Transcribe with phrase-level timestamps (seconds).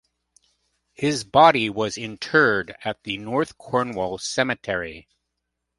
[0.93, 5.07] His body was interred at the North Cornwall Cemetery.